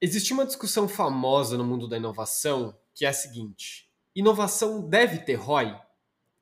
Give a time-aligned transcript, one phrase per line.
[0.00, 5.34] Existe uma discussão famosa no mundo da inovação que é a seguinte: inovação deve ter
[5.34, 5.80] ROI?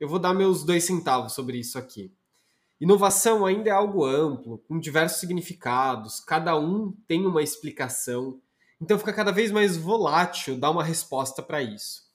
[0.01, 2.13] Eu vou dar meus dois centavos sobre isso aqui.
[2.81, 8.41] Inovação ainda é algo amplo, com diversos significados, cada um tem uma explicação,
[8.81, 12.11] então fica cada vez mais volátil dar uma resposta para isso.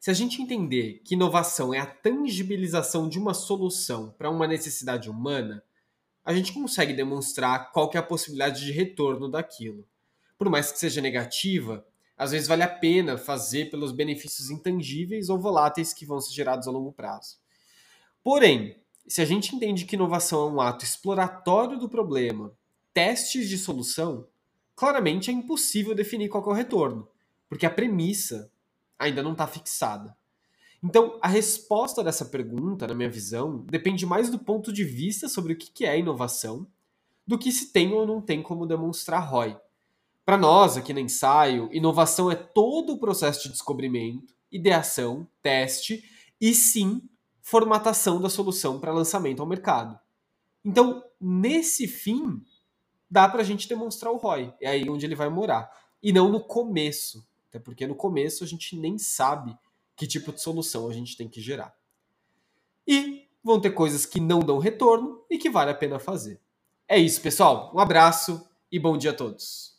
[0.00, 5.10] Se a gente entender que inovação é a tangibilização de uma solução para uma necessidade
[5.10, 5.62] humana,
[6.24, 9.86] a gente consegue demonstrar qual é a possibilidade de retorno daquilo
[10.38, 11.84] por mais que seja negativa,
[12.16, 16.66] às vezes vale a pena fazer pelos benefícios intangíveis ou voláteis que vão ser gerados
[16.66, 17.36] a longo prazo.
[18.22, 22.52] Porém, se a gente entende que inovação é um ato exploratório do problema,
[22.94, 24.26] testes de solução,
[24.76, 27.08] claramente é impossível definir qual é o retorno,
[27.48, 28.50] porque a premissa
[28.98, 30.16] ainda não está fixada.
[30.82, 35.52] Então, a resposta dessa pergunta, na minha visão, depende mais do ponto de vista sobre
[35.52, 36.66] o que é inovação
[37.26, 39.56] do que se tem ou não tem como demonstrar ROI.
[40.28, 46.04] Para nós, aqui no ensaio, inovação é todo o processo de descobrimento, ideação, teste
[46.38, 47.08] e sim
[47.40, 49.98] formatação da solução para lançamento ao mercado.
[50.62, 52.44] Então, nesse fim,
[53.10, 54.52] dá para a gente demonstrar o ROI.
[54.60, 55.70] É aí onde ele vai morar.
[56.02, 57.26] E não no começo.
[57.48, 59.56] Até porque no começo a gente nem sabe
[59.96, 61.74] que tipo de solução a gente tem que gerar.
[62.86, 66.38] E vão ter coisas que não dão retorno e que vale a pena fazer.
[66.86, 67.72] É isso, pessoal.
[67.74, 69.77] Um abraço e bom dia a todos.